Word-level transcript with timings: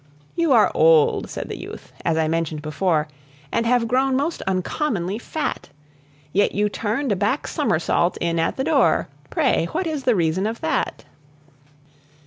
"You 0.35 0.51
are 0.53 0.71
old," 0.73 1.29
said 1.29 1.47
the 1.47 1.59
youth, 1.59 1.93
"as 2.03 2.17
I 2.17 2.27
mentioned 2.27 2.63
before, 2.63 3.07
And 3.51 3.67
have 3.67 3.87
grown 3.87 4.15
most 4.15 4.41
uncommonly 4.47 5.19
fat; 5.19 5.69
Yet 6.33 6.53
you 6.55 6.69
turned 6.69 7.11
a 7.11 7.15
back 7.15 7.45
somersault 7.45 8.17
in 8.19 8.39
at 8.39 8.57
the 8.57 8.63
door 8.63 9.09
Pray, 9.29 9.65
what 9.73 9.85
is 9.85 10.05
the 10.05 10.15
reason 10.15 10.47
of 10.47 10.59
that?" 10.61 11.05